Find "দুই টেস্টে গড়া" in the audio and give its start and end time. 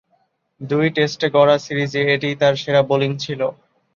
0.61-1.55